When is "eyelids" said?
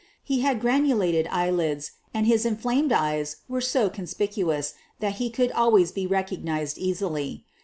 1.29-1.91